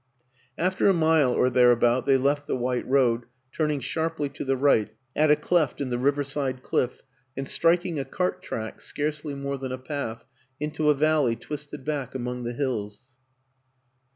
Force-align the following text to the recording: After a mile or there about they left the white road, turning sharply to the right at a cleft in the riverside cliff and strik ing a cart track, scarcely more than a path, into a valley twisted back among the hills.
After 0.57 0.87
a 0.87 0.93
mile 0.95 1.31
or 1.31 1.51
there 1.51 1.71
about 1.71 2.07
they 2.07 2.17
left 2.17 2.47
the 2.47 2.55
white 2.55 2.87
road, 2.87 3.27
turning 3.51 3.79
sharply 3.81 4.29
to 4.29 4.43
the 4.43 4.57
right 4.57 4.89
at 5.15 5.29
a 5.29 5.35
cleft 5.35 5.79
in 5.79 5.91
the 5.91 5.99
riverside 5.99 6.63
cliff 6.63 7.03
and 7.37 7.45
strik 7.45 7.85
ing 7.85 7.99
a 7.99 8.03
cart 8.05 8.41
track, 8.41 8.81
scarcely 8.81 9.35
more 9.35 9.59
than 9.59 9.71
a 9.71 9.77
path, 9.77 10.25
into 10.59 10.89
a 10.89 10.95
valley 10.95 11.35
twisted 11.35 11.85
back 11.85 12.15
among 12.15 12.45
the 12.45 12.53
hills. 12.53 13.11